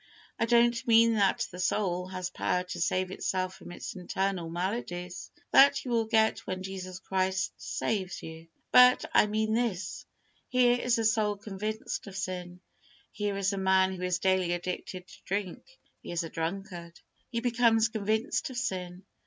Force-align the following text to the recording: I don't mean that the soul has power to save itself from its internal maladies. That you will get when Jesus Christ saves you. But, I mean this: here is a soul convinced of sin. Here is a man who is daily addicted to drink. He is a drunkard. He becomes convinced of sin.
I 0.39 0.47
don't 0.47 0.87
mean 0.87 1.13
that 1.13 1.47
the 1.51 1.59
soul 1.59 2.07
has 2.07 2.31
power 2.31 2.63
to 2.63 2.81
save 2.81 3.11
itself 3.11 3.53
from 3.53 3.71
its 3.71 3.95
internal 3.95 4.49
maladies. 4.49 5.29
That 5.51 5.85
you 5.85 5.91
will 5.91 6.05
get 6.07 6.39
when 6.47 6.63
Jesus 6.63 6.97
Christ 6.97 7.51
saves 7.57 8.23
you. 8.23 8.47
But, 8.71 9.05
I 9.13 9.27
mean 9.27 9.53
this: 9.53 10.07
here 10.49 10.79
is 10.79 10.97
a 10.97 11.05
soul 11.05 11.37
convinced 11.37 12.07
of 12.07 12.17
sin. 12.17 12.61
Here 13.11 13.37
is 13.37 13.53
a 13.53 13.59
man 13.59 13.93
who 13.93 14.01
is 14.01 14.17
daily 14.17 14.53
addicted 14.53 15.07
to 15.07 15.21
drink. 15.25 15.63
He 16.01 16.11
is 16.11 16.23
a 16.23 16.29
drunkard. 16.31 16.99
He 17.29 17.39
becomes 17.39 17.89
convinced 17.89 18.49
of 18.49 18.57
sin. 18.57 19.03